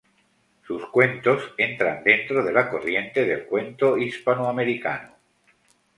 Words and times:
Sus 0.65 0.87
cuentos 0.87 1.53
entran 1.59 2.03
dentro 2.03 2.43
de 2.43 2.51
la 2.51 2.71
corriente 2.71 3.23
del 3.23 3.45
cuento 3.45 3.99
hispanoamericano. 3.99 5.13